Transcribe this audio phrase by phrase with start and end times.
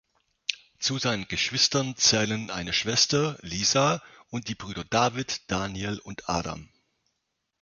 [0.79, 6.67] Zu seinen Geschwistern zählen eine Schwester, Lisa, und die Brüder David, Daniel und Adam.